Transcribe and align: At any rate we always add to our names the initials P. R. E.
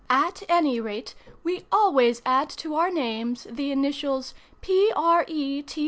At 0.09 0.41
any 0.49 0.79
rate 0.79 1.13
we 1.43 1.67
always 1.71 2.23
add 2.25 2.49
to 2.65 2.73
our 2.73 2.89
names 2.89 3.45
the 3.47 3.69
initials 3.71 4.33
P. 4.61 4.91
R. 4.95 5.23
E. 5.27 5.63